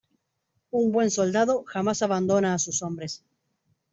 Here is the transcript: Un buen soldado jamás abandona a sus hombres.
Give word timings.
Un 0.79 0.91
buen 0.93 1.09
soldado 1.11 1.63
jamás 1.65 2.01
abandona 2.01 2.55
a 2.55 2.57
sus 2.57 2.81
hombres. 2.81 3.23